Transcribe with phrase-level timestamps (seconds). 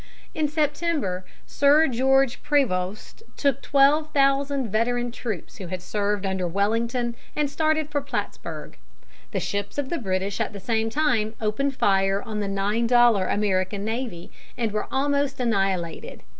[0.33, 7.15] In September, Sir George Prevost took twelve thousand veteran troops who had served under Wellington,
[7.35, 8.79] and started for Plattsburg.
[9.29, 13.27] The ships of the British at the same time opened fire on the nine dollar
[13.27, 16.23] American navy, and were almost annihilated.